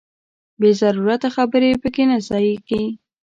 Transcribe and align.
بې 0.59 0.71
ضرورته 0.81 1.27
خبرې 1.35 1.71
پکې 1.81 2.03
نه 2.09 2.17
ځاییږي. 2.27 2.83